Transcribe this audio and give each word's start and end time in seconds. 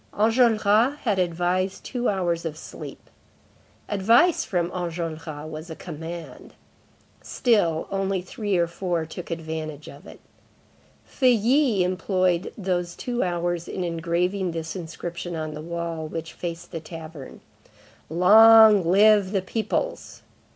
Enjolras 0.17 0.97
had 1.01 1.19
advised 1.19 1.83
two 1.83 2.09
hours 2.09 2.43
of 2.43 2.57
sleep. 2.57 3.07
Advice 3.87 4.43
from 4.43 4.71
Enjolras 4.71 5.47
was 5.47 5.69
a 5.69 5.75
command. 5.75 6.55
Still, 7.21 7.87
only 7.91 8.19
three 8.19 8.57
or 8.57 8.65
four 8.65 9.05
took 9.05 9.29
advantage 9.29 9.87
of 9.87 10.07
it. 10.07 10.19
Feuilly 11.05 11.83
employed 11.83 12.51
these 12.57 12.95
two 12.95 13.21
hours 13.21 13.67
in 13.67 13.83
engraving 13.83 14.53
this 14.53 14.75
inscription 14.75 15.35
on 15.35 15.53
the 15.53 15.61
wall 15.61 16.07
which 16.07 16.33
faced 16.33 16.71
the 16.71 16.79
tavern:— 16.79 17.41
LONG 18.09 18.83
LIVE 18.83 19.31
THE 19.31 19.43
PEOPLES! 19.43 20.23